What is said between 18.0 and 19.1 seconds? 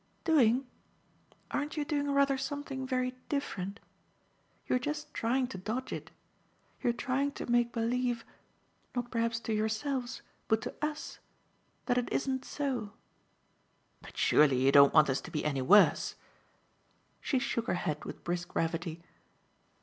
with brisk gravity.